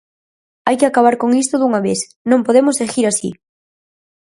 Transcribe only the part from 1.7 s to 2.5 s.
vez; non